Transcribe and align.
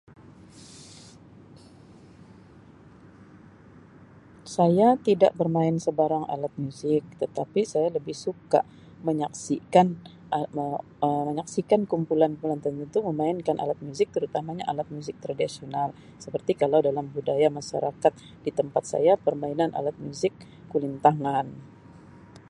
Saya 4.41 4.97
tidak 4.97 5.37
bermain 5.39 5.75
sebarang 5.85 6.25
alat 6.33 6.49
muzik 6.63 7.01
tetapi 7.21 7.61
saya 7.71 7.87
lebih 7.97 8.15
suka 8.25 8.59
menyaksikan 9.07 9.87
Um 10.33 11.37
kumpulan-kumpulan 11.93 12.61
tertentu 12.65 12.97
memainkan 13.09 13.55
alat 13.63 13.77
muzik 13.85 14.07
terutamanya 14.15 14.63
muzik 14.95 15.15
tradisional 15.23 15.87
seperti 16.23 16.51
kalau 16.61 16.79
dalam 16.89 17.05
budaya 17.15 17.49
masyarakat 17.59 18.13
di 18.45 18.49
tempat 18.59 18.83
saya 18.93 19.13
permainan 19.25 19.69
alat 19.79 19.93
muzik 20.05 20.33
kulintangan 20.73 21.45